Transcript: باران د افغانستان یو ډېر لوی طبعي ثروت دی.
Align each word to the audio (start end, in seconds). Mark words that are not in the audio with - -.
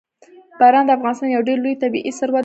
باران 0.59 0.85
د 0.87 0.91
افغانستان 0.97 1.27
یو 1.29 1.47
ډېر 1.47 1.57
لوی 1.63 1.75
طبعي 1.81 2.11
ثروت 2.19 2.33
دی. 2.39 2.39